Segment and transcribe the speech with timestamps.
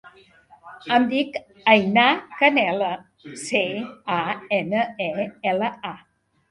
[0.95, 1.37] Em dic
[1.75, 2.07] Einar
[2.41, 2.89] Canela:
[3.45, 3.65] ce,
[4.19, 4.21] a,
[4.63, 5.13] ena, e,
[5.57, 5.99] ela, a.